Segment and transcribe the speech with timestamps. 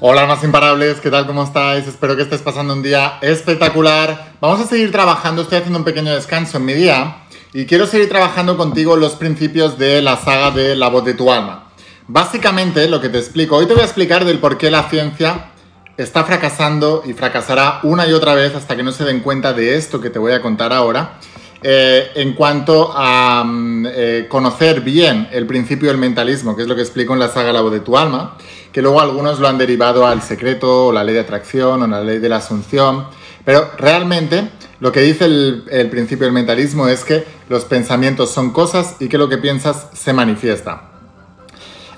[0.00, 1.26] Hola, más imparables, ¿qué tal?
[1.26, 1.88] ¿Cómo estáis?
[1.88, 4.34] Espero que estés pasando un día espectacular.
[4.40, 7.16] Vamos a seguir trabajando, estoy haciendo un pequeño descanso en mi día
[7.52, 11.32] y quiero seguir trabajando contigo los principios de la saga de La voz de tu
[11.32, 11.72] alma.
[12.06, 15.50] Básicamente, lo que te explico, hoy te voy a explicar del por qué la ciencia
[15.96, 19.74] está fracasando y fracasará una y otra vez hasta que no se den cuenta de
[19.74, 21.18] esto que te voy a contar ahora.
[21.60, 26.76] Eh, en cuanto a mm, eh, conocer bien el principio del mentalismo, que es lo
[26.76, 28.36] que explico en la saga La voz de tu alma,
[28.70, 32.00] que luego algunos lo han derivado al secreto o la ley de atracción o la
[32.00, 33.06] ley de la asunción,
[33.44, 38.94] pero realmente lo que dice el, principio del mentalismo es que los pensamientos son cosas
[39.00, 40.90] y que lo que piensas se manifiesta.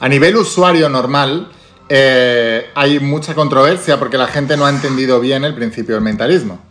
[0.00, 1.50] A nivel usuario normal,
[1.90, 6.69] eh, hay mucha controversia porque la gente no ha entendido bien el principio del mentalismo.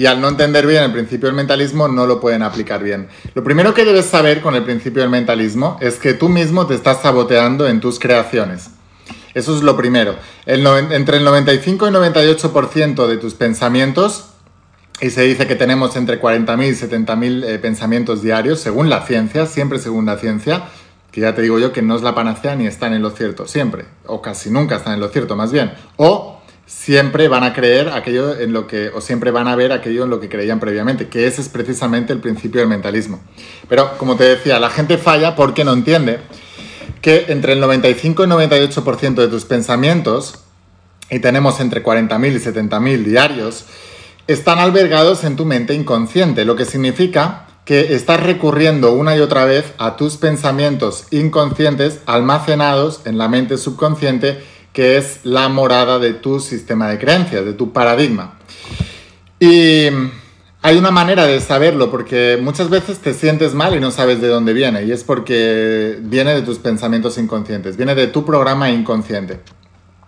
[0.00, 3.08] Y al no entender bien el principio del mentalismo, no lo pueden aplicar bien.
[3.34, 6.74] Lo primero que debes saber con el principio del mentalismo es que tú mismo te
[6.74, 8.70] estás saboteando en tus creaciones.
[9.34, 10.14] Eso es lo primero.
[10.46, 14.30] entre el 95 y 98% de tus pensamientos,
[15.02, 19.44] y se dice que tenemos entre 40.000 y 70.000 eh, pensamientos diarios, según la ciencia,
[19.44, 20.62] siempre según la ciencia,
[21.12, 23.46] que ya te digo yo que no es la panacea ni están en lo cierto,
[23.46, 25.72] siempre, o casi nunca están en lo cierto, más bien.
[25.96, 26.29] O
[26.70, 30.10] siempre van a creer aquello en lo que, o siempre van a ver aquello en
[30.10, 33.20] lo que creían previamente, que ese es precisamente el principio del mentalismo.
[33.68, 36.20] Pero, como te decía, la gente falla porque no entiende
[37.02, 40.44] que entre el 95 y 98% de tus pensamientos,
[41.10, 43.64] y tenemos entre 40.000 y 70.000 diarios,
[44.28, 49.44] están albergados en tu mente inconsciente, lo que significa que estás recurriendo una y otra
[49.44, 54.42] vez a tus pensamientos inconscientes almacenados en la mente subconsciente,
[54.80, 58.38] que es la morada de tu sistema de creencias, de tu paradigma.
[59.38, 59.88] Y
[60.62, 64.28] hay una manera de saberlo, porque muchas veces te sientes mal y no sabes de
[64.28, 69.40] dónde viene, y es porque viene de tus pensamientos inconscientes, viene de tu programa inconsciente.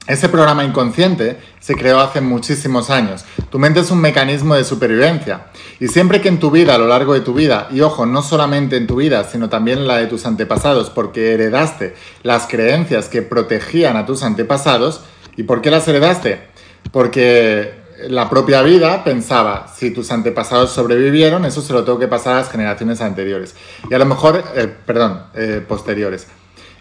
[0.09, 3.25] Ese programa inconsciente se creó hace muchísimos años.
[3.51, 5.47] Tu mente es un mecanismo de supervivencia.
[5.79, 8.21] Y siempre que en tu vida, a lo largo de tu vida, y ojo, no
[8.23, 11.95] solamente en tu vida, sino también en la de tus antepasados, porque heredaste
[12.25, 15.03] las creencias que protegían a tus antepasados,
[15.37, 16.49] ¿y por qué las heredaste?
[16.91, 17.73] Porque
[18.09, 22.37] la propia vida pensaba, si tus antepasados sobrevivieron, eso se lo tengo que pasar a
[22.39, 23.55] las generaciones anteriores.
[23.89, 26.27] Y a lo mejor, eh, perdón, eh, posteriores.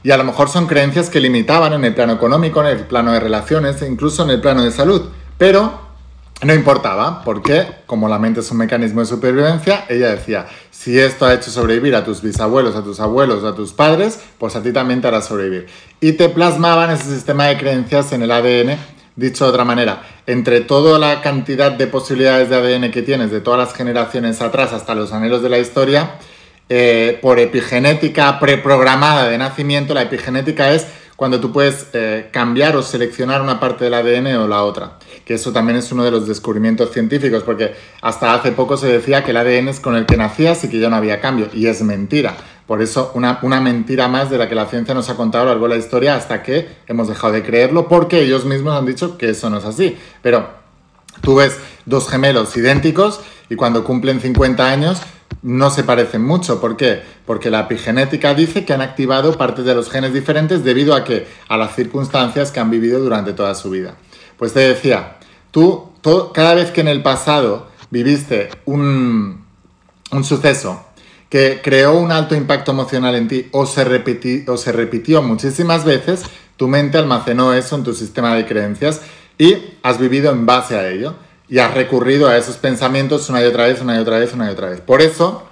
[0.04, 3.12] Y a lo mejor son creencias que limitaban en el plano económico, en el plano
[3.12, 5.10] de relaciones, e incluso en el plano de salud.
[5.38, 5.92] Pero
[6.44, 11.26] no importaba, porque como la mente es un mecanismo de supervivencia, ella decía, si esto
[11.26, 14.74] ha hecho sobrevivir a tus bisabuelos, a tus abuelos, a tus padres, pues a ti
[14.74, 15.68] también te hará sobrevivir.
[16.00, 18.76] Y te plasmaban ese sistema de creencias en el ADN,
[19.16, 23.42] dicho de otra manera, entre toda la cantidad de posibilidades de ADN que tienes de
[23.42, 26.16] todas las generaciones atrás hasta los anhelos de la historia,
[26.74, 29.94] eh, por epigenética preprogramada de nacimiento.
[29.94, 30.88] La epigenética es
[31.18, 34.94] cuando tú puedes eh, cambiar o seleccionar una parte del ADN o la otra.
[35.26, 39.26] Que eso también es uno de los descubrimientos científicos, porque hasta hace poco se decía
[39.26, 41.50] que el ADN es con el que nacías y que ya no había cambio.
[41.52, 42.38] Y es mentira.
[42.68, 45.46] Por eso, una, una mentira más de la que la ciencia nos ha contado a
[45.48, 48.86] lo largo de la historia hasta que hemos dejado de creerlo, porque ellos mismos han
[48.86, 49.98] dicho que eso no es así.
[50.22, 50.61] Pero
[51.22, 55.02] tú ves dos gemelos idénticos y cuando cumplen 50 años
[55.42, 56.62] no se parecen mucho.
[56.62, 57.02] ¿Por qué?
[57.26, 61.28] Porque la epigenética dice que han activado partes de los genes diferentes debido a que
[61.48, 63.96] a las circunstancias que han vivido durante toda su vida.
[64.38, 65.18] Pues te decía,
[65.52, 65.92] tú
[66.34, 69.46] cada vez que en el pasado viviste un,
[70.12, 70.86] un suceso
[71.30, 76.24] que creó un alto impacto emocional en ti o se, o se repitió muchísimas veces,
[76.58, 79.02] tu mente almacenó eso en tu sistema de creencias
[79.42, 81.16] y has vivido en base a ello
[81.50, 84.46] y has recurrido a esos pensamientos una y otra vez, una y otra vez, una
[84.46, 84.82] y otra vez.
[84.82, 85.50] Por eso,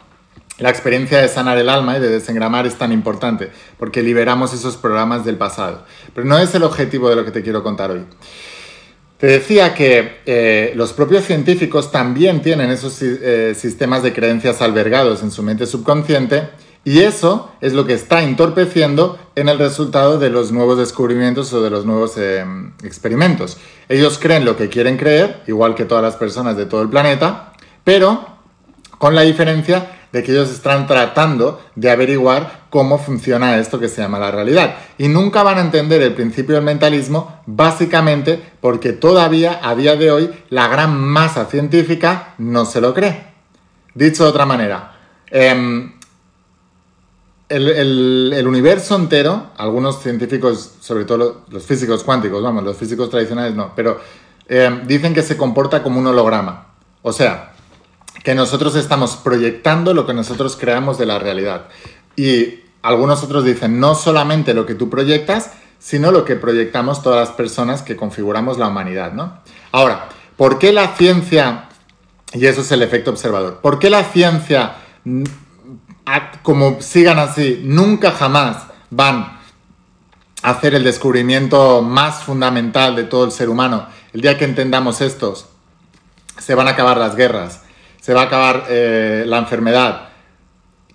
[0.60, 3.50] la experiencia de sanar el alma y de desengramar es tan importante,
[3.80, 5.86] porque liberamos esos programas del pasado.
[6.14, 8.06] Pero no es el objetivo de lo que te quiero contar hoy.
[9.18, 15.24] Te decía que eh, los propios científicos también tienen esos eh, sistemas de creencias albergados
[15.24, 16.48] en su mente subconsciente
[16.84, 21.62] y eso es lo que está entorpeciendo en el resultado de los nuevos descubrimientos o
[21.62, 22.46] de los nuevos eh,
[22.84, 23.58] experimentos.
[23.90, 27.54] Ellos creen lo que quieren creer, igual que todas las personas de todo el planeta,
[27.84, 28.26] pero
[28.98, 34.02] con la diferencia de que ellos están tratando de averiguar cómo funciona esto que se
[34.02, 34.76] llama la realidad.
[34.98, 40.12] Y nunca van a entender el principio del mentalismo básicamente porque todavía a día de
[40.12, 43.28] hoy la gran masa científica no se lo cree.
[43.94, 44.94] Dicho de otra manera,
[45.30, 45.99] em,
[47.50, 53.74] el, universo entero, algunos científicos, sobre todo los, físicos cuánticos, vamos, los físicos tradicionales no,
[53.76, 54.00] pero
[54.48, 56.68] eh, dicen que se comporta como un holograma.
[57.02, 57.54] O sea,
[58.24, 61.68] que nosotros estamos proyectando lo que nosotros creamos de la realidad.
[62.16, 67.28] Y algunos otros dicen, no solamente lo que tú proyectas, sino lo que proyectamos todas
[67.28, 69.40] las personas que configuramos la humanidad, ¿no?
[69.72, 71.70] Ahora, ¿por qué la ciencia,
[72.34, 74.76] y eso es el efecto observador, ¿por qué la ciencia,
[76.44, 79.40] como sigan así, nunca jamás van
[80.42, 83.88] a hacer el descubrimiento más fundamental de todo el ser humano?
[84.14, 85.48] El día que entendamos estos,
[86.38, 87.62] se van a acabar las guerras,
[88.02, 90.10] se va a acabar eh, la enfermedad,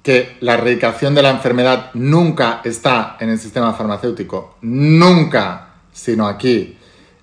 [0.02, 6.76] que la erradicación de la enfermedad nunca está en el sistema farmacéutico, nunca, sino aquí.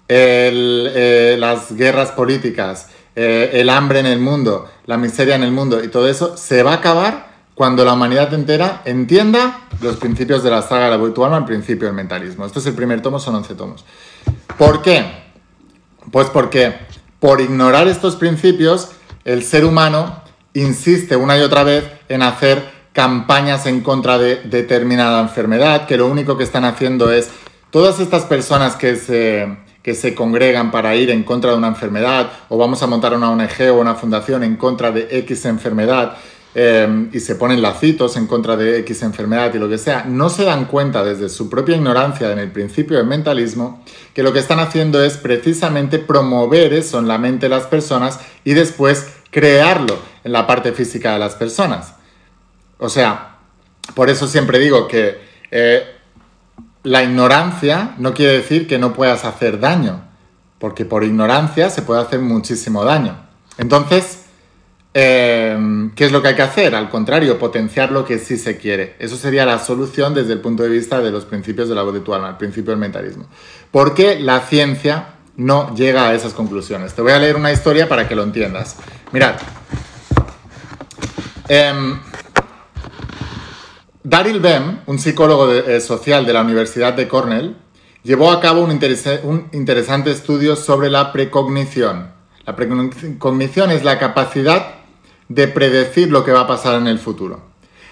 [0.07, 5.83] Eh, las guerras políticas, eh, el hambre en el mundo, la miseria en el mundo
[5.83, 7.30] y todo eso se va a acabar
[7.61, 11.85] cuando la humanidad entera entienda los principios de la saga de la virtual el principio
[11.85, 12.43] del mentalismo.
[12.43, 13.85] Esto es el primer tomo, son 11 tomos.
[14.57, 15.05] ¿Por qué?
[16.09, 16.73] Pues porque
[17.19, 18.93] por ignorar estos principios,
[19.25, 20.23] el ser humano
[20.55, 26.07] insiste una y otra vez en hacer campañas en contra de determinada enfermedad, que lo
[26.07, 27.29] único que están haciendo es
[27.69, 32.31] todas estas personas que se, que se congregan para ir en contra de una enfermedad,
[32.49, 36.17] o vamos a montar una ONG o una fundación en contra de X enfermedad,
[36.53, 40.29] eh, y se ponen lacitos en contra de X enfermedad y lo que sea, no
[40.29, 43.83] se dan cuenta desde su propia ignorancia en el principio del mentalismo
[44.13, 48.19] que lo que están haciendo es precisamente promover eso en la mente de las personas
[48.43, 51.93] y después crearlo en la parte física de las personas.
[52.79, 53.37] O sea,
[53.95, 55.19] por eso siempre digo que
[55.51, 55.83] eh,
[56.83, 60.03] la ignorancia no quiere decir que no puedas hacer daño,
[60.59, 63.17] porque por ignorancia se puede hacer muchísimo daño.
[63.57, 64.20] Entonces,
[64.93, 66.75] eh, ¿qué es lo que hay que hacer?
[66.75, 68.95] Al contrario, potenciar lo que sí se quiere.
[68.99, 71.93] Eso sería la solución desde el punto de vista de los principios de la voz
[71.93, 73.25] de tu alma, el principio del mentalismo.
[73.71, 76.93] Porque la ciencia no llega a esas conclusiones.
[76.93, 78.75] Te voy a leer una historia para que lo entiendas.
[79.13, 79.35] Mirad.
[81.47, 81.99] Em,
[84.03, 87.55] Daryl Bem, un psicólogo eh, social de la Universidad de Cornell,
[88.03, 88.71] llevó a cabo un,
[89.23, 92.11] un interesante estudio sobre la precognición.
[92.45, 94.80] La precognición es la capacidad
[95.33, 97.41] de predecir lo que va a pasar en el futuro.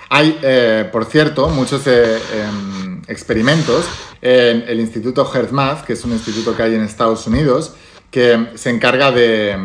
[0.09, 3.85] Hay, eh, por cierto, muchos eh, em, experimentos
[4.21, 7.75] en el Instituto HeartMath, que es un instituto que hay en Estados Unidos,
[8.11, 9.55] que se encarga de,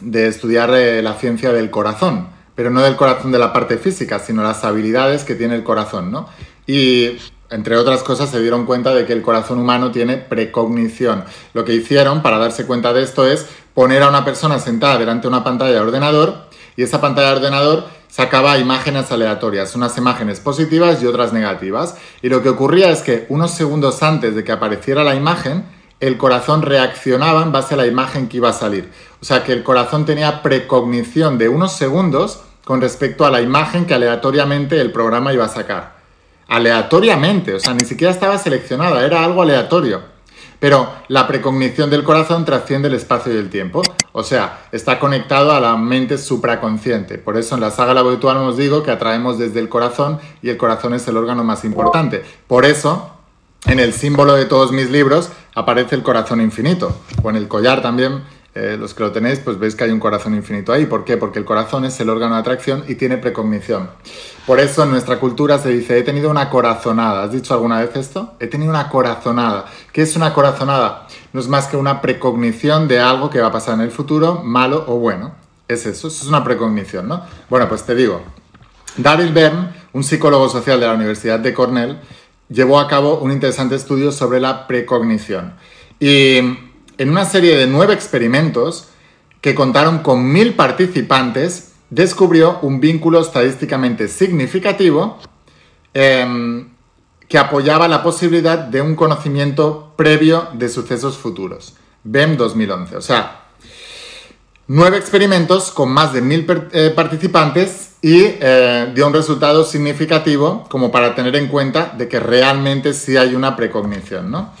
[0.00, 4.20] de estudiar eh, la ciencia del corazón, pero no del corazón de la parte física,
[4.20, 6.28] sino las habilidades que tiene el corazón, ¿no?
[6.66, 7.18] Y
[7.50, 11.24] entre otras cosas, se dieron cuenta de que el corazón humano tiene precognición.
[11.52, 15.22] Lo que hicieron para darse cuenta de esto es poner a una persona sentada delante
[15.22, 20.40] de una pantalla de ordenador y esa pantalla de ordenador sacaba imágenes aleatorias, unas imágenes
[20.40, 21.96] positivas y otras negativas.
[22.22, 25.64] Y lo que ocurría es que unos segundos antes de que apareciera la imagen,
[26.00, 28.90] el corazón reaccionaba en base a la imagen que iba a salir.
[29.20, 33.84] O sea que el corazón tenía precognición de unos segundos con respecto a la imagen
[33.84, 35.94] que aleatoriamente el programa iba a sacar.
[36.48, 40.13] Aleatoriamente, o sea, ni siquiera estaba seleccionada, era algo aleatorio.
[40.64, 43.82] Pero la precognición del corazón trasciende el espacio y el tiempo,
[44.12, 47.18] o sea, está conectado a la mente supraconsciente.
[47.18, 50.48] Por eso en la saga La Habitual os digo que atraemos desde el corazón y
[50.48, 52.24] el corazón es el órgano más importante.
[52.46, 53.10] Por eso,
[53.66, 57.82] en el símbolo de todos mis libros aparece el corazón infinito, o en el collar
[57.82, 58.22] también
[58.54, 60.86] eh, los que lo tenéis, pues veis que hay un corazón infinito ahí.
[60.86, 61.16] ¿Por qué?
[61.16, 63.90] Porque el corazón es el órgano de atracción y tiene precognición.
[64.46, 67.24] Por eso en nuestra cultura se dice, he tenido una corazonada.
[67.24, 68.34] ¿Has dicho alguna vez esto?
[68.38, 69.64] He tenido una corazonada.
[69.92, 71.08] ¿Qué es una corazonada?
[71.32, 74.42] No es más que una precognición de algo que va a pasar en el futuro,
[74.44, 75.32] malo o bueno.
[75.66, 77.22] Es eso, eso es una precognición, ¿no?
[77.50, 78.22] Bueno, pues te digo,
[78.96, 81.98] Daryl Bern, un psicólogo social de la Universidad de Cornell,
[82.48, 85.54] llevó a cabo un interesante estudio sobre la precognición.
[85.98, 86.40] Y
[86.98, 88.88] en una serie de nueve experimentos
[89.40, 95.18] que contaron con mil participantes, descubrió un vínculo estadísticamente significativo
[95.92, 96.68] em,
[97.28, 101.74] que apoyaba la posibilidad de un conocimiento previo de sucesos futuros.
[102.04, 102.96] BEM 2011.
[102.96, 103.44] O sea,
[104.66, 110.90] nueve experimentos con más de mil eh, participantes y eh, dio un resultado significativo como
[110.90, 114.52] para tener en cuenta de que realmente sí hay una precognición, ¿no?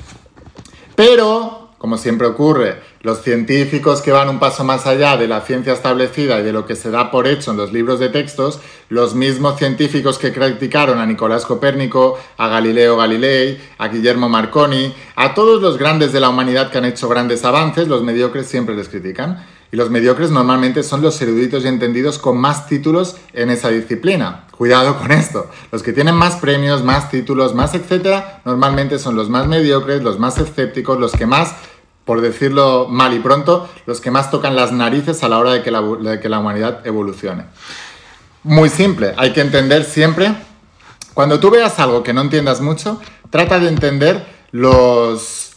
[0.94, 5.74] Pero como siempre ocurre, los científicos que van un paso más allá de la ciencia
[5.74, 9.14] establecida y de lo que se da por hecho en los libros de textos, los
[9.14, 15.60] mismos científicos que criticaron a Nicolás Copérnico, a Galileo Galilei, a Guillermo Marconi, a todos
[15.60, 19.44] los grandes de la humanidad que han hecho grandes avances, los mediocres siempre les critican.
[19.74, 24.44] Y los mediocres normalmente son los eruditos y entendidos con más títulos en esa disciplina.
[24.56, 25.50] Cuidado con esto.
[25.72, 30.20] Los que tienen más premios, más títulos, más etcétera, normalmente son los más mediocres, los
[30.20, 31.56] más escépticos, los que más
[32.04, 35.62] por decirlo mal y pronto, los que más tocan las narices a la hora de
[35.62, 37.44] que la, humanidad evolucione.
[38.42, 40.34] Muy simple, hay que entender siempre,
[41.14, 45.52] cuando tú veas algo que no entiendas mucho, trata de entender los,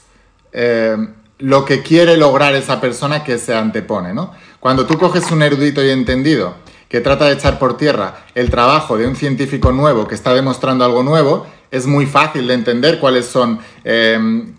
[0.54, 0.96] eh,
[1.40, 4.32] lo que quiere lograr esa persona que se antepone, ¿no?
[4.60, 6.56] Cuando tú coges un erudito y entendido
[6.90, 10.86] que trata de echar por tierra el trabajo de un científico nuevo que está demostrando
[10.86, 14.54] algo nuevo, es muy fácil de entender cuáles son, eh,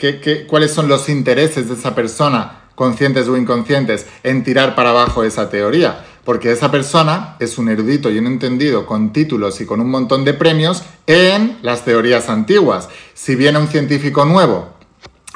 [0.48, 5.50] cuáles son los intereses de esa persona, conscientes o inconscientes, en tirar para abajo esa
[5.50, 6.04] teoría.
[6.24, 10.24] Porque esa persona es un erudito y un entendido con títulos y con un montón
[10.24, 12.88] de premios en las teorías antiguas.
[13.14, 14.77] Si viene un científico nuevo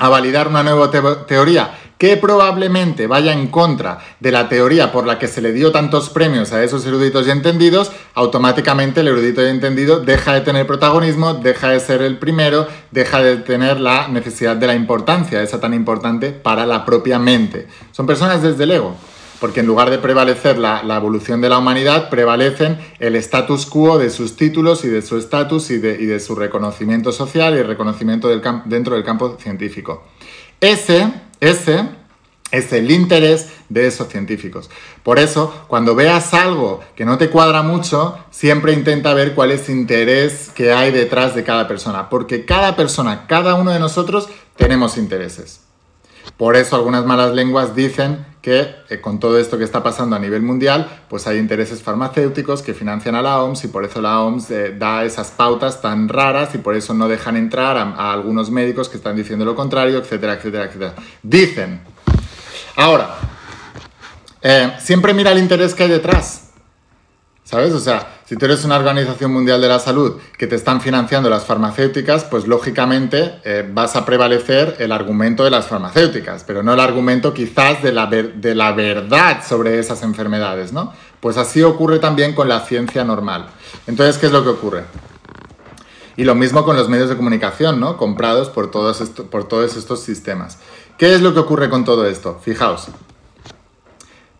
[0.03, 0.91] a validar una nueva
[1.29, 5.71] teoría que probablemente vaya en contra de la teoría por la que se le dio
[5.71, 10.67] tantos premios a esos eruditos y entendidos, automáticamente el erudito y entendido deja de tener
[10.67, 15.61] protagonismo, deja de ser el primero, deja de tener la necesidad de la importancia, esa
[15.61, 17.69] tan importante para la propia mente.
[17.93, 18.97] Son personas desde el ego
[19.43, 24.09] porque en lugar de prevalecer la, evolución de la humanidad, prevalecen el status quo de
[24.09, 28.95] sus títulos y de su estatus y, de, su reconocimiento social y el reconocimiento dentro
[28.95, 30.05] del campo científico.
[30.61, 31.89] Ese, ese
[32.53, 34.71] es el interés de esos científicos.
[35.03, 39.69] Por eso, cuando veas algo que no te cuadra mucho, siempre intenta ver cuál es
[39.69, 44.29] el interés que hay detrás de cada persona, porque cada persona, cada uno de nosotros,
[44.57, 45.63] tenemos intereses.
[46.37, 50.19] Por eso algunas malas lenguas dicen que eh, con todo esto que está pasando a
[50.19, 54.21] nivel mundial, pues hay intereses farmacéuticos que financian a la OMS y por eso la
[54.21, 58.51] OMS eh, da esas pautas tan raras y por eso no dejan entrar a, algunos
[58.51, 60.95] médicos que están diciendo lo contrario, etcétera, etcétera, etcétera.
[61.23, 61.81] Dicen.
[62.75, 63.15] Ahora,
[64.43, 66.52] eh, siempre mira el interés que hay detrás.
[67.53, 67.75] ¿Sabes?
[67.75, 71.29] O sea, si tú eres una organización mundial de la salud que te están financiando
[71.29, 76.73] las farmacéuticas, pues lógicamente eh, vas a prevalecer el argumento de las farmacéuticas, pero no
[76.73, 80.95] el argumento quizás de la, de la verdad sobre esas enfermedades, ¿no?
[81.21, 83.49] Pues así ocurre también con la ciencia normal.
[83.87, 84.85] Entonces, ¿qué es lo que ocurre?
[86.17, 87.99] Y lo mismo con los medios de comunicación, ¿no?
[87.99, 88.99] Comprados por todos,
[89.31, 90.57] por todos estos sistemas.
[90.97, 92.41] ¿Qué es lo que ocurre con todo esto?
[92.43, 92.89] Fijaos.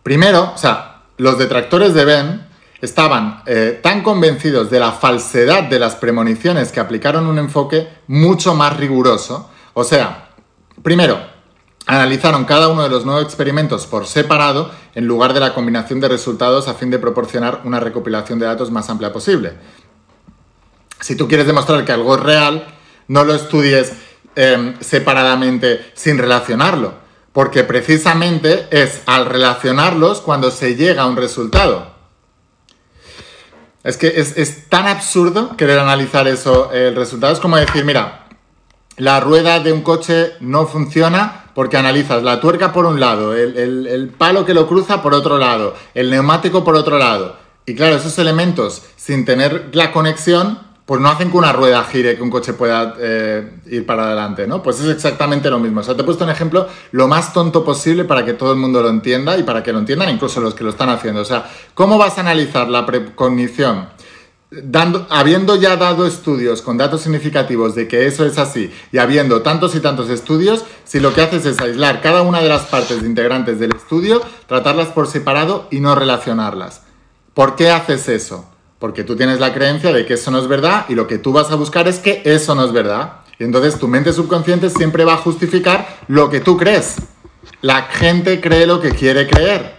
[0.01, 2.52] Primero, o sea, los detractores de Ben
[2.83, 8.55] estaban eh, tan convencidos de la falsedad de las premoniciones que aplicaron un enfoque mucho
[8.55, 9.49] más riguroso.
[9.73, 10.31] O sea,
[10.81, 11.17] primero,
[11.85, 16.09] analizaron cada uno de los nuevos experimentos por separado en lugar de la combinación de
[16.09, 19.53] resultados a fin de proporcionar una recopilación de datos más amplia posible.
[20.99, 22.67] Si tú quieres demostrar que algo es real,
[23.07, 23.93] no lo estudies
[24.35, 26.95] em, separadamente sin relacionarlo,
[27.31, 31.92] porque precisamente es al relacionarlos cuando se llega a un resultado.
[33.83, 36.71] Es que es, tan absurdo querer analizar eso.
[36.71, 38.27] El resultado es como decir, mira,
[38.95, 43.85] la rueda de un coche no funciona porque analizas la tuerca por un lado, el,
[43.85, 47.37] el, palo que lo cruza por otro lado, el neumático por otro lado.
[47.65, 52.15] Y claro, esos elementos, sin tener la conexión, pues no hacen que una rueda gire,
[52.15, 54.61] que un coche pueda eh, ir para adelante, ¿no?
[54.61, 55.79] Pues es exactamente lo mismo.
[55.79, 58.59] O sea, te he puesto un ejemplo lo más tonto posible para que todo el
[58.59, 61.21] mundo lo entienda y para que lo entiendan incluso los que lo están haciendo.
[61.21, 63.87] O sea, ¿cómo vas a analizar la precognición?
[65.09, 69.73] Habiendo ya dado estudios con datos significativos de que eso es así y habiendo tantos
[69.75, 73.57] y tantos estudios, si lo que haces es aislar cada una de las partes integrantes
[73.57, 76.83] del estudio, tratarlas por separado y no relacionarlas.
[77.33, 78.52] ¿Por qué haces eso?
[78.83, 81.31] Porque tú tienes la creencia de que eso no es verdad y lo que tú
[81.31, 83.21] vas a buscar es que eso no es verdad.
[83.39, 86.97] Y entonces tu mente subconsciente siempre va a justificar lo que tú crees.
[87.61, 89.75] La gente cree lo que quiere creer.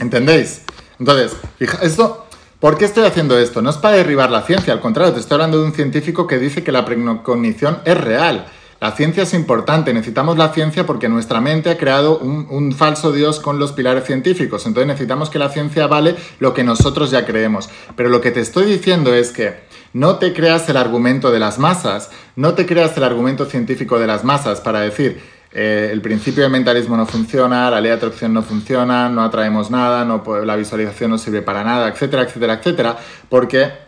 [0.00, 0.62] ¿Entendéis?
[0.98, 2.26] Entonces, fija, esto,
[2.58, 3.62] ¿por qué estoy haciendo esto?
[3.62, 6.40] No es para derribar la ciencia, al contrario, te estoy hablando de un científico que
[6.40, 8.46] dice que la precognición es real.
[8.84, 13.40] La ciencia es importante, necesitamos la ciencia porque nuestra mente ha creado un, falso Dios
[13.40, 14.66] con los pilares científicos.
[14.66, 17.70] Entonces necesitamos que la ciencia vale lo que nosotros ya creemos.
[17.96, 19.54] Pero lo que te estoy diciendo es que
[19.94, 24.06] no te creas el argumento de las masas, no te creas el argumento científico de
[24.06, 25.18] las masas para decir,
[25.52, 29.70] eh, el principio de mentalismo no funciona, la ley de atracción no funciona, no atraemos
[29.70, 32.98] nada, no, la visualización no sirve para nada, etcétera, etcétera, etcétera,
[33.30, 33.83] porque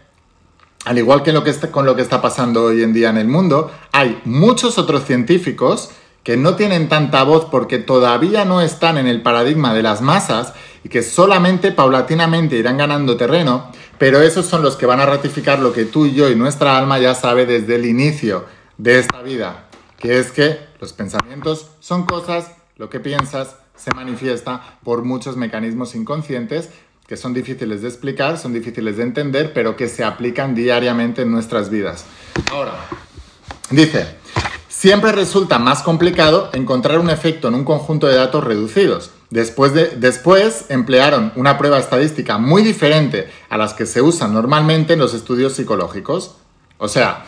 [0.87, 1.35] al igual que
[1.73, 5.91] con lo que está pasando hoy en día en el mundo, hay muchos otros científicos
[6.23, 10.53] que no tienen tanta voz porque todavía no están en el paradigma de las masas
[10.85, 15.59] y que solamente paulatinamente irán ganando terreno, pero esos son los que van a ratificar
[15.59, 18.45] lo que tú y yo y nuestra alma ya sabe desde el inicio
[18.79, 24.79] de esta vida, que es que los pensamientos son cosas, lo que piensas se manifiesta
[24.85, 26.71] por muchos mecanismos inconscientes
[27.07, 31.31] que son difíciles de explicar, son difíciles de entender, pero que se aplican diariamente en
[31.31, 32.05] nuestras vidas.
[32.51, 32.73] Ahora,
[33.71, 34.07] dice,
[34.69, 39.11] siempre resulta más complicado encontrar un efecto en un conjunto de datos reducidos.
[39.31, 44.95] Después, de, después emplearon una prueba estadística muy diferente a las que se usan normalmente
[44.95, 46.37] en los estudios psicológicos.
[46.79, 47.25] O sea,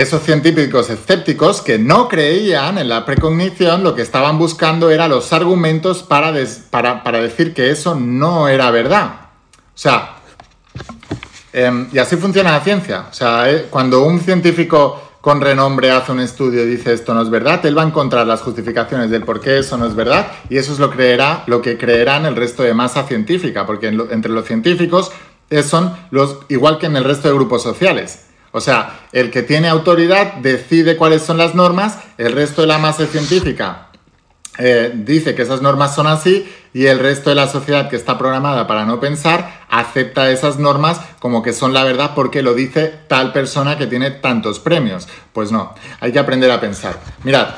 [0.00, 5.32] esos científicos escépticos que no creían en la precognición, lo que estaban buscando era los
[5.34, 6.32] argumentos para,
[6.70, 9.28] para, decir que eso no era verdad.
[9.52, 10.16] O sea,
[11.52, 13.08] em, y así funciona la ciencia.
[13.10, 17.20] O sea, eh, cuando un científico con renombre hace un estudio y dice esto no
[17.20, 20.28] es verdad, él va a encontrar las justificaciones del por qué eso no es verdad
[20.48, 24.32] y eso es lo, creerá, lo que creerán el resto de masa científica, porque entre
[24.32, 25.12] los científicos
[25.62, 28.29] son los igual que en el resto de grupos sociales.
[28.52, 32.78] O sea, el que tiene autoridad decide cuáles son las normas, el resto de la
[32.78, 33.90] masa científica
[34.58, 38.18] eh, dice que esas normas son así y el resto de la sociedad que está
[38.18, 42.92] programada para no pensar acepta esas normas como que son la verdad porque lo dice
[43.08, 45.08] tal persona que tiene tantos premios.
[45.32, 46.98] Pues no, hay que aprender a pensar.
[47.24, 47.54] Mirad,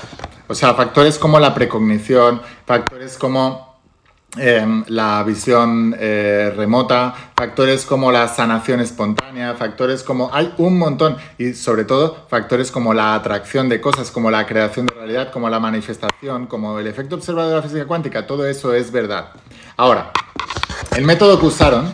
[0.47, 3.72] o sea, factores como la precognición, factores como
[4.39, 10.31] Em, la visión eh, remota, factores como la sanación espontánea, factores como...
[10.33, 14.87] Hay un montón y sobre todo factores como la atracción de cosas, como la creación
[14.87, 18.73] de realidad, como la manifestación, como el efecto observado de la física cuántica, todo eso
[18.73, 19.33] es verdad.
[19.77, 20.13] Ahora,
[20.97, 21.93] el método que usaron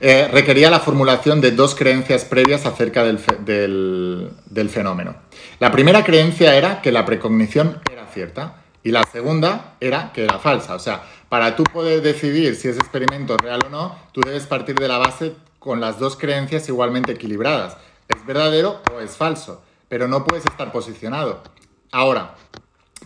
[0.00, 5.16] eh, requería la formulación de dos creencias previas acerca del, del fenómeno.
[5.58, 10.38] La primera creencia era que la precognición era cierta y la segunda era que era
[10.38, 10.74] falsa.
[10.74, 11.02] O sea,
[11.34, 14.86] para tú poder decidir si ese experimento es real o no, tú debes partir de
[14.86, 17.76] la base con las dos creencias igualmente equilibradas.
[18.06, 19.60] ¿Es verdadero o es falso?
[19.88, 21.42] Pero no puedes estar posicionado.
[21.90, 22.36] Ahora,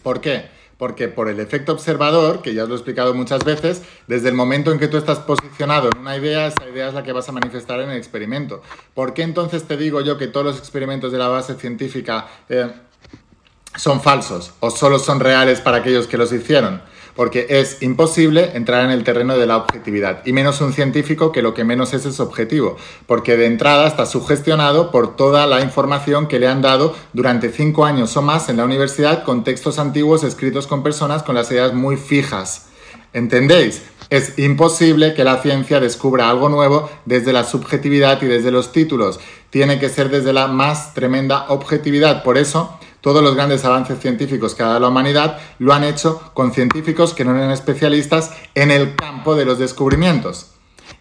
[0.02, 0.50] ¿por qué?
[0.76, 4.35] Porque por el efecto observador, que ya os lo he explicado muchas veces, desde el
[4.35, 7.30] momento en que tú estás posicionado en una idea, esa idea es la que vas
[7.30, 8.61] a manifestar en el experimento.
[8.92, 12.70] ¿Por qué entonces te digo yo que todos los experimentos de la base científica eh,
[13.75, 16.82] son falsos o solo son reales para aquellos que los hicieron?
[17.19, 21.43] Porque es imposible entrar en el terreno de la objetividad, y menos un científico que
[21.43, 26.29] lo que menos es es objetivo, porque de entrada está sugestionado por toda la información
[26.29, 30.23] que le han dado durante cinco años o más en la universidad con textos antiguos
[30.23, 32.67] escritos con personas con las ideas muy fijas.
[33.13, 33.83] ¿Entendéis?
[34.11, 39.19] Es imposible que la ciencia descubra algo nuevo desde la subjetividad y desde los títulos.
[39.50, 42.23] Tiene que ser desde la más tremenda objetividad.
[42.23, 46.21] Por eso, todos los grandes avances científicos que ha dado la humanidad lo han hecho
[46.34, 50.52] con científicos que no eran especialistas en el campo de los descubrimientos.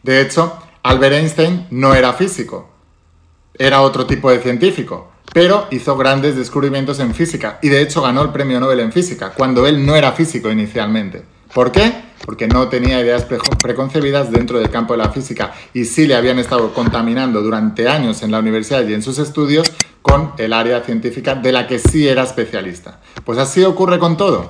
[0.03, 2.69] De hecho, Albert Einstein no era físico,
[3.57, 8.21] era otro tipo de científico, pero hizo grandes descubrimientos en física y de hecho ganó
[8.21, 11.23] el premio Nobel en física, cuando él no era físico inicialmente.
[11.53, 12.07] ¿Por qué?
[12.25, 16.39] Porque no tenía ideas preconcebidas dentro del campo de la física y sí le habían
[16.39, 21.35] estado contaminando durante años en la universidad y en sus estudios con el área científica
[21.35, 22.99] de la que sí era especialista.
[23.25, 24.49] Pues así ocurre con todo.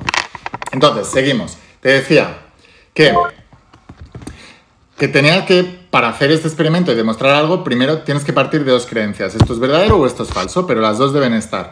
[0.71, 1.57] Entonces, seguimos.
[1.81, 2.37] Te decía
[2.93, 3.13] que,
[4.97, 8.71] que tenía que, para hacer este experimento y demostrar algo, primero tienes que partir de
[8.71, 9.35] dos creencias.
[9.35, 11.69] Esto es verdadero o esto es falso, pero las dos deben estar.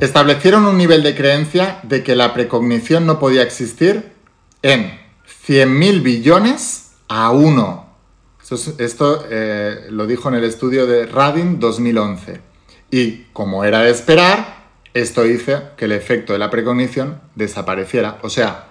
[0.00, 4.12] Establecieron un nivel de creencia de que la precognición no podía existir
[4.62, 4.98] en
[5.46, 7.92] 100.000 billones a 1.
[8.78, 12.51] Esto, eh, lo dijo en el estudio de Radin 2011.
[12.92, 14.62] Y como era de esperar,
[14.94, 18.18] esto hizo que el efecto de la precognición desapareciera.
[18.22, 18.68] O sea,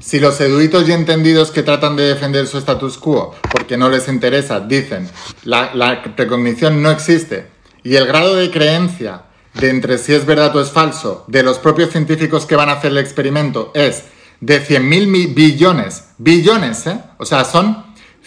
[0.00, 4.08] si los eruditos y entendidos que tratan de defender su status quo porque no les
[4.08, 5.08] interesa dicen
[5.44, 7.46] la, la precognición no existe
[7.84, 9.22] y el grado de creencia
[9.54, 12.72] de entre si es verdad o es falso de los propios científicos que van a
[12.72, 14.04] hacer el experimento es
[14.40, 16.98] de 100.000 billones, billones, ¿eh?
[17.18, 17.84] O sea, son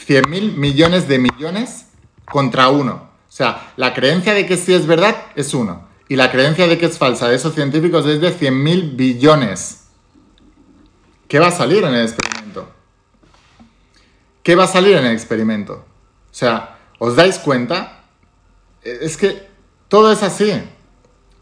[0.07, 1.87] 100.000 millones de millones
[2.23, 3.04] contra uno.
[3.35, 5.89] O sea, la creencia de que sí es verdad es uno.
[6.07, 9.87] Y la creencia de que es falsa de esos científicos es de 100.000 billones.
[11.27, 12.69] ¿Qué va a salir en el experimento?
[14.41, 15.73] ¿Qué va a salir en el experimento?
[15.73, 18.05] O sea, ¿os dais cuenta?
[18.81, 19.45] E, es que
[19.89, 20.53] todo es así.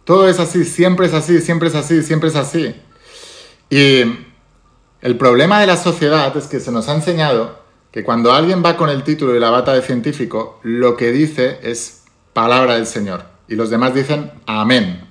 [0.04, 2.76] Todo es así, siempre es así, siempre es así, siempre es así.
[3.70, 4.02] Y
[5.00, 7.63] el problema de la sociedad es que se nos ha enseñado
[7.94, 11.60] que cuando alguien va con el título y la bata de científico, lo que dice
[11.62, 13.26] es palabra del Señor.
[13.48, 15.08] Y los demás dicen amén.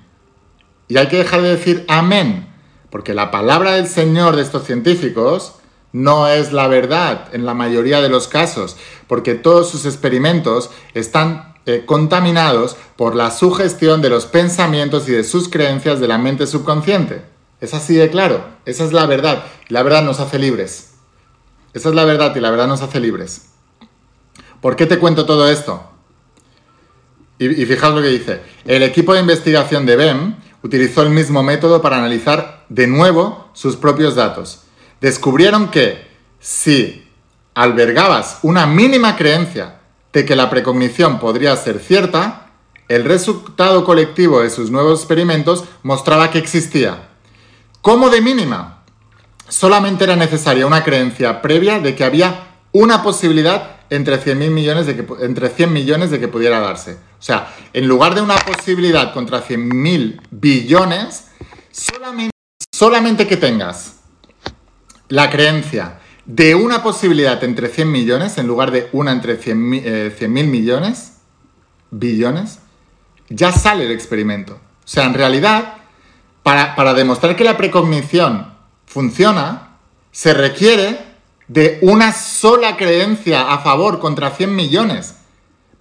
[0.89, 2.49] Y hay que dejar de decir amén,
[2.89, 5.55] porque la palabra del Señor de estos científicos
[5.93, 8.75] no es la verdad en la mayoría de los casos,
[9.07, 15.23] porque todos sus experimentos están eh, contaminados por la sugestión de los pensamientos y de
[15.23, 17.21] sus creencias de la mente subconsciente.
[17.61, 19.45] Es así de claro, esa es la verdad.
[19.69, 20.92] La verdad nos hace libres.
[21.73, 23.47] Esa es la verdad y la verdad nos hace libres.
[24.61, 25.83] ¿Por qué te cuento todo esto?
[27.39, 28.41] Y, fijaos lo que dice.
[28.65, 33.75] El equipo de investigación de BEM utilizó el mismo método para analizar de nuevo sus
[33.75, 34.61] propios datos.
[35.01, 36.07] Descubrieron que
[36.39, 37.05] si
[37.55, 39.79] albergabas una mínima creencia
[40.13, 42.51] de que la precognición podría ser cierta,
[42.87, 47.09] el resultado colectivo de sus nuevos experimentos mostraba que existía.
[47.81, 48.82] Como de mínima,
[49.53, 54.95] solamente era necesaria una creencia previa de que había una posibilidad entre 100, millones de
[54.95, 56.93] que, entre 100 millones de que pudiera darse.
[56.93, 61.27] O sea, en lugar de una posibilidad contra 100.000 billones,
[62.71, 63.97] solamente, que tengas
[65.09, 70.43] la creencia de una posibilidad entre 100 millones en lugar de una entre 100.000 eh,
[70.45, 71.17] millones,
[71.91, 72.59] billones,
[73.29, 74.53] ya sale el experimento.
[74.53, 75.75] O sea, en realidad,
[76.41, 78.52] para, para demostrar que la precognición
[78.93, 79.77] funciona,
[80.11, 80.99] se requiere
[81.47, 85.15] de una sola creencia a favor contra 100 millones.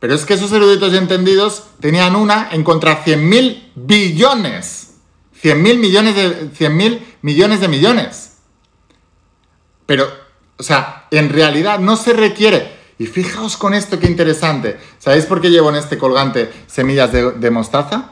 [0.01, 4.95] Pero es que esos eruditos y entendidos tenían una en contra 100.000 billones.
[5.41, 8.33] 100.000 millones de 100.000 millones de millones.
[9.87, 10.09] Pero,
[10.57, 12.81] o sea, en realidad no se requiere.
[12.99, 14.79] Y fijaos con esto qué interesante.
[14.99, 18.12] ¿Sabéis por qué llevo en este colgante semillas de mostaza?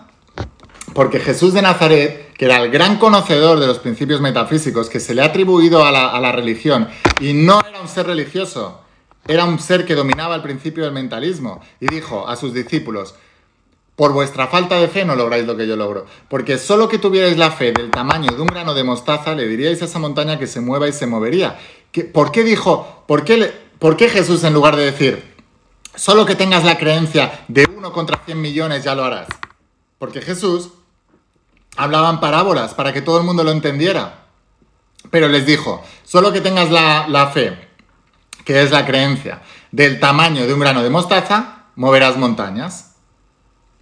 [0.94, 5.14] Porque Jesús de Nazaret, que era el gran conocedor de los principios metafísicos que se
[5.14, 6.88] le ha atribuido a la, religión,
[7.20, 8.80] y no era un ser religioso,
[9.28, 13.14] era un ser que dominaba el principio del mentalismo, y dijo a sus discípulos,
[13.94, 17.36] por vuestra falta de fe no lográis lo que yo logro, porque solo que tuvierais
[17.36, 20.46] la fe del tamaño de un grano de mostaza, le diríais a esa montaña que
[20.46, 21.58] se mueva y se movería.
[22.12, 25.34] ¿Por qué dijo, por qué, por qué Jesús en lugar de decir,
[25.94, 29.28] solo que tengas la creencia de uno contra cien millones ya lo harás?
[29.98, 30.70] Porque Jesús
[31.76, 34.26] hablaban parábolas para que todo el mundo lo entendiera.
[35.10, 37.68] Pero les dijo, solo que tengas la, fe,
[38.44, 42.96] que es la creencia, del tamaño de un grano de mostaza, moverás montañas.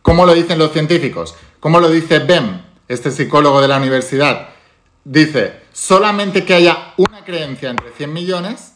[0.02, 1.34] ¿Cómo lo dicen los científicos?
[1.60, 4.50] ¿Cómo lo dice Bem, este psicólogo de la universidad?
[5.04, 8.74] Dice, solamente que haya una creencia entre 100 millones,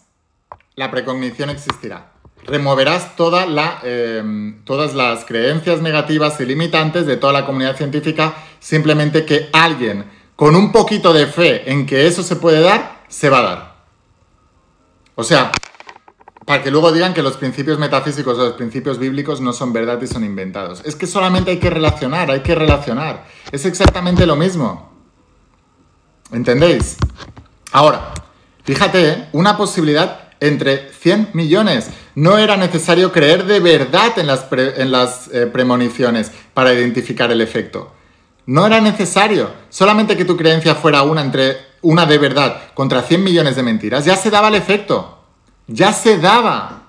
[0.74, 2.12] la precognición existirá
[2.44, 3.12] removerás
[3.48, 9.50] la, em, todas las creencias negativas y limitantes de toda la comunidad científica, simplemente que
[9.52, 13.42] alguien con un poquito de fe en que eso se puede dar, se va a
[13.42, 13.74] dar.
[15.14, 15.52] O sea,
[16.46, 20.00] para que luego digan que los principios metafísicos o los principios bíblicos no son verdad
[20.00, 20.80] y son inventados.
[20.84, 23.26] Es que solamente hay que relacionar, hay que relacionar.
[23.50, 24.90] Es exactamente lo mismo.
[26.32, 26.96] ¿Entendéis?
[27.72, 28.14] Ahora,
[28.64, 29.28] fíjate, ¿eh?
[29.32, 31.90] una posibilidad entre 100 millones.
[32.14, 37.92] No era necesario creer de verdad en las, eh, premoniciones para identificar el efecto.
[38.46, 39.50] No era necesario.
[39.70, 44.04] Solamente que tu creencia fuera una entre una de verdad contra 100 millones de mentiras,
[44.04, 45.18] ya se daba el efecto.
[45.66, 46.82] Ya se daba.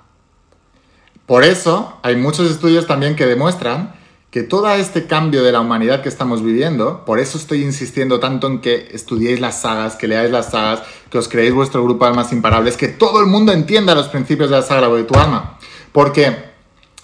[1.25, 3.93] Por eso hay muchos estudios también que demuestran
[4.29, 8.47] que todo este cambio de la humanidad que estamos viviendo, por eso estoy insistiendo tanto
[8.47, 12.09] en que estudiéis las sagas, que leáis las sagas, que os creéis vuestro grupo de
[12.09, 15.59] almas imparables, que todo el mundo entienda los principios de la saga de tu alma.
[15.91, 16.35] Porque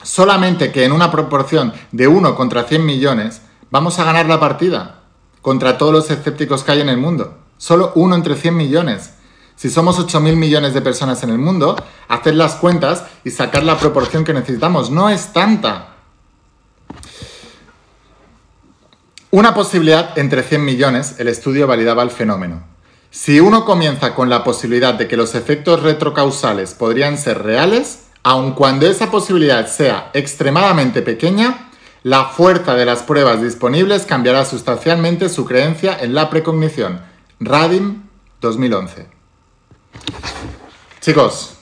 [0.02, 5.02] solamente que en una proporción de 1 contra 100 millones vamos a ganar la partida
[5.42, 7.38] contra todos los escépticos que hay en el mundo.
[7.58, 9.14] Solo uno entre 100 millones.
[9.56, 11.76] Si somos 8.000 millones de personas en el mundo,
[12.08, 14.90] haced las cuentas y sacar la proporción que necesitamos.
[14.90, 15.96] No es tanta.
[19.32, 22.64] Una posibilidad entre 100 millones, el estudio validaba el fenómeno.
[23.12, 28.54] Si uno comienza con la posibilidad de que los efectos retrocausales podrían ser reales, aun
[28.54, 31.69] cuando esa posibilidad sea extremadamente pequeña,
[32.04, 37.02] la fuerza de las pruebas disponibles cambiará sustancialmente su creencia en la precognición.
[37.40, 38.04] Radim
[38.40, 39.08] 2011.
[41.02, 41.58] Chicos,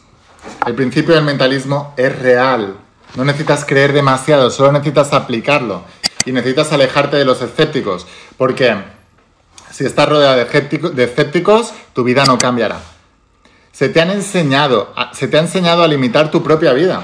[0.65, 2.77] el principio del mentalismo es real.
[3.15, 5.83] No necesitas creer demasiado, solo necesitas aplicarlo
[6.25, 8.05] y necesitas alejarte de los escépticos,
[8.37, 8.75] porque
[9.71, 12.79] si estás rodeado de escépticos, tu vida no cambiará.
[13.71, 17.03] Se te ha enseñado a limitar tu propia vida.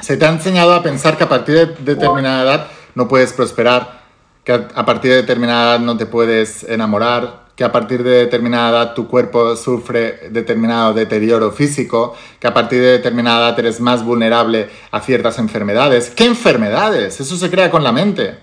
[0.00, 4.00] Se te ha enseñado a pensar que a partir de determinada edad no puedes prosperar,
[4.44, 8.70] que a partir de determinada edad no te puedes enamorar, que a partir de determinada
[8.70, 14.04] edad tu cuerpo sufre determinado deterioro físico, que a partir de determinada edad eres más
[14.04, 16.10] vulnerable a ciertas enfermedades.
[16.10, 17.18] ¿Qué enfermedades?
[17.20, 18.38] Eso se crea con la mente.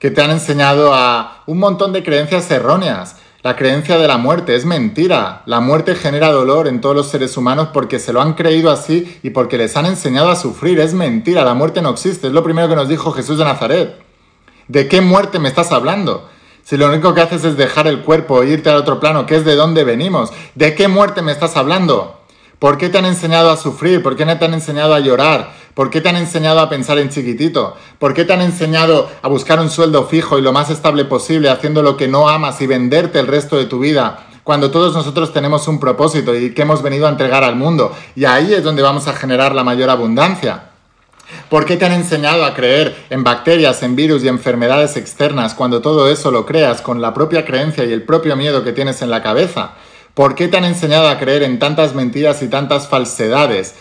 [0.00, 3.16] Que te han enseñado a un montón de creencias erróneas.
[3.44, 5.42] La creencia de la muerte es mentira.
[5.44, 9.18] La muerte genera dolor en todos los seres humanos porque se lo han creído así
[9.22, 10.80] y porque les han enseñado a sufrir.
[10.80, 12.28] Es mentira, la muerte no existe.
[12.28, 13.96] Es lo primero que nos dijo Jesús de Nazaret.
[14.66, 16.26] ¿De qué muerte me estás hablando?
[16.62, 19.36] Si lo único que haces es dejar el cuerpo e irte al otro plano, que
[19.36, 22.22] es de dónde venimos, ¿de qué muerte me estás hablando?
[22.58, 24.02] ¿Por qué te han enseñado a sufrir?
[24.02, 25.52] ¿Por qué no te han enseñado a llorar?
[25.74, 27.76] ¿Por qué te han enseñado a pensar en chiquitito?
[27.98, 31.50] ¿Por qué te han enseñado a buscar un sueldo fijo y lo más estable posible
[31.50, 34.26] haciendo lo que no amas y venderte el resto de tu vida?
[34.44, 37.92] Cuando todos nosotros tenemos un propósito y que hemos venido a entregar al mundo.
[38.14, 40.70] Y ahí es donde vamos a generar la mayor abundancia.
[41.48, 45.80] ¿Por qué te han enseñado a creer en bacterias, en virus y enfermedades externas cuando
[45.80, 49.10] todo eso lo creas con la propia creencia y el propio miedo que tienes en
[49.10, 49.72] la cabeza?
[50.12, 53.74] ¿Por qué te han enseñado a creer en tantas mentiras y tantas falsedades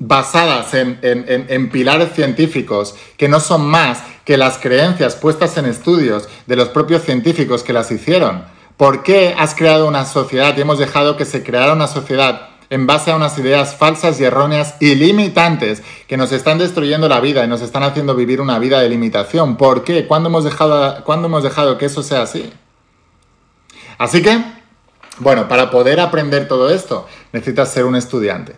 [0.00, 6.56] basadas en, pilares científicos que no son más que las creencias puestas en estudios de
[6.56, 8.44] los propios científicos que las hicieron?
[8.76, 12.86] ¿Por qué has creado una sociedad y hemos dejado que se creara una sociedad en
[12.86, 17.44] base a unas ideas falsas y erróneas y limitantes que nos están destruyendo la vida
[17.44, 19.56] y nos están haciendo vivir una vida de limitación.
[19.56, 20.06] ¿Por qué?
[20.06, 22.50] ¿Cuándo hemos dejado, ¿cuándo hemos dejado que eso sea así?
[23.98, 24.42] Así que,
[25.18, 28.54] bueno, para poder aprender todo esto, necesitas ser un estudiante.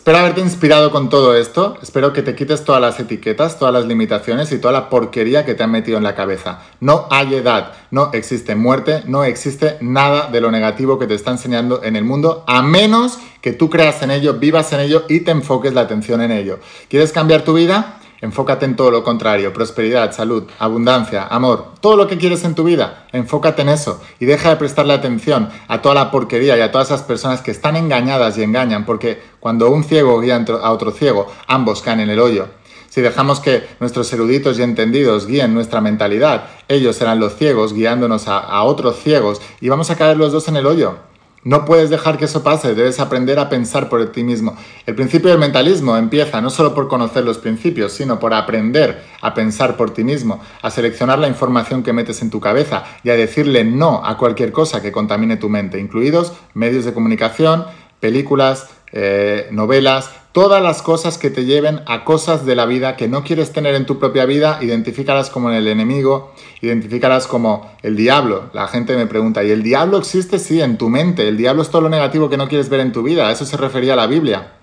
[0.00, 3.84] Espero haberte inspirado con todo esto, espero que te quites todas las etiquetas, todas las
[3.84, 6.62] limitaciones y toda la porquería que te han metido en la cabeza.
[6.80, 11.32] No hay edad, no existe muerte, no existe nada de lo negativo que te está
[11.32, 15.20] enseñando en el mundo, a menos que tú creas en ello, vivas en ello y
[15.20, 16.60] te enfoques la atención en ello.
[16.88, 17.99] ¿Quieres cambiar tu vida?
[18.22, 22.64] Enfócate en todo lo contrario, prosperidad, salud, abundancia, amor, todo lo que quieres en tu
[22.64, 26.70] vida, enfócate en eso y deja de prestarle atención a toda la porquería y a
[26.70, 30.90] todas esas personas que están engañadas y engañan, porque cuando un ciego guía a otro
[30.90, 32.48] ciego, ambos caen en el hoyo.
[32.90, 38.28] Si dejamos que nuestros eruditos y entendidos guíen nuestra mentalidad, ellos serán los ciegos guiándonos
[38.28, 41.09] a, a otros ciegos y vamos a caer los dos en el hoyo.
[41.42, 44.56] No puedes dejar que eso pase, debes aprender a pensar por ti mismo.
[44.84, 49.32] El principio del mentalismo empieza no solo por conocer los principios, sino por aprender a
[49.32, 53.16] pensar por ti mismo, a seleccionar la información que metes en tu cabeza y a
[53.16, 57.64] decirle no a cualquier cosa que contamine tu mente, incluidos medios de comunicación,
[58.00, 63.08] películas, eh, novelas, todas las cosas que te lleven a cosas de la vida que
[63.08, 68.50] no quieres tener en tu propia vida, identifícalas como el enemigo, identifícalas como el diablo.
[68.52, 70.38] La gente me pregunta, ¿y el diablo existe?
[70.38, 71.28] Sí, en tu mente.
[71.28, 73.28] El diablo es todo lo negativo que no quieres ver en tu vida.
[73.28, 74.59] A eso se refería la Biblia.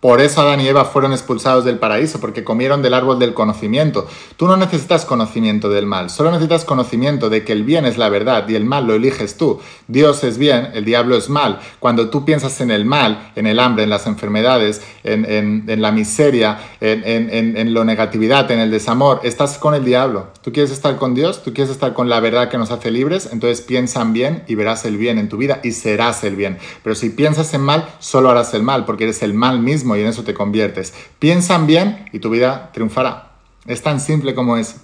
[0.00, 4.06] Por eso Adán y Eva fueron expulsados del paraíso, porque comieron del árbol del conocimiento.
[4.36, 8.08] Tú no necesitas conocimiento del mal, solo necesitas conocimiento de que el bien es la
[8.08, 9.60] verdad y el mal lo eliges tú.
[9.88, 11.58] Dios es bien, el diablo es mal.
[11.80, 16.60] Cuando tú piensas en el mal, en el hambre, en las enfermedades, en, la miseria,
[16.80, 20.28] en, en la negatividad, en el desamor, estás con el diablo.
[20.42, 23.28] Tú quieres estar con Dios, tú quieres estar con la verdad que nos hace libres,
[23.32, 26.58] entonces piensa en bien y verás el bien en tu vida y serás el bien.
[26.84, 30.00] Pero si piensas en mal, solo harás el mal, porque eres el mal mismo y
[30.00, 30.94] en eso te conviertes.
[31.18, 33.32] Piensan bien y tu vida triunfará.
[33.66, 34.76] Es tan simple como es.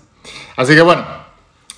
[0.56, 1.04] Así que bueno,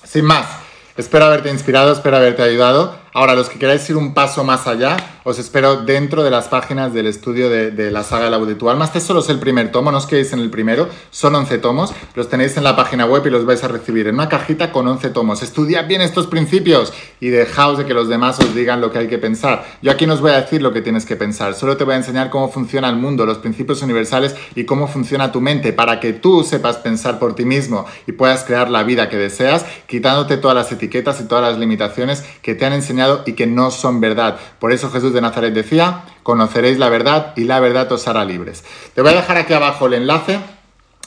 [0.03, 0.47] sin más,
[0.95, 2.97] espero haberte inspirado, espero haberte ayudado.
[3.13, 6.93] Ahora, los que queráis ir un paso más allá, os espero dentro de las páginas
[6.93, 8.85] del estudio de, la saga de la de tu alma.
[8.85, 11.93] Este solo es el primer tomo, no os quedéis en el primero, son 11 tomos,
[12.15, 14.87] los tenéis en la página web y los vais a recibir en una cajita con
[14.87, 15.41] 11 tomos.
[15.41, 19.07] Estudiad bien estos principios y dejaos de que los demás os digan lo que hay
[19.07, 19.65] que pensar.
[19.81, 21.93] Yo aquí no os voy a decir lo que tienes que pensar, solo te voy
[21.93, 25.99] a enseñar cómo funciona el mundo, los principios universales y cómo funciona tu mente para
[25.99, 30.37] que tú sepas pensar por ti mismo y puedas crear la vida que deseas, quitándote
[30.37, 33.99] todas las etiquetas y todas las limitaciones que te han enseñado y que no son
[33.99, 34.37] verdad.
[34.59, 38.63] Por eso Jesús de Nazaret decía, conoceréis la verdad y la verdad os hará libres.
[38.93, 40.39] Te voy a dejar aquí abajo el enlace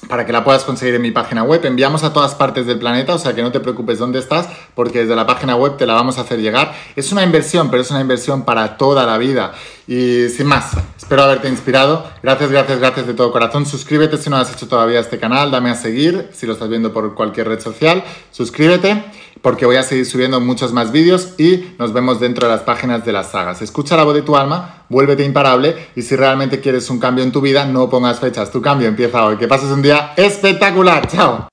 [0.09, 1.65] para que la puedas conseguir en mi página web.
[1.65, 5.01] Enviamos a todas partes del planeta, o sea que no te preocupes dónde estás, porque
[5.01, 6.75] desde la página web te la vamos a hacer llegar.
[6.97, 9.53] Es una inversión, pero es una inversión para toda la vida.
[9.87, 12.07] Y sin más, espero haberte inspirado.
[12.23, 13.67] Gracias, gracias, gracias de todo corazón.
[13.67, 16.93] Suscríbete si no has hecho todavía este canal, dame a seguir si lo estás viendo
[16.93, 18.03] por cualquier red social.
[18.31, 19.05] Suscríbete
[19.43, 23.05] porque voy a seguir subiendo muchos más vídeos y nos vemos dentro de las páginas
[23.05, 23.63] de las sagas.
[23.63, 27.33] Escucha la voz de tu alma, vuélvete imparable y si realmente quieres un cambio en
[27.33, 28.51] tu vida, no pongas fechas.
[28.51, 29.37] Tu cambio empieza hoy.
[29.37, 31.07] Que pases un día espectacular.
[31.07, 31.50] Chao.